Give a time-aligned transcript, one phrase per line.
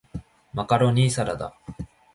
[0.51, 1.53] マカロニサラダ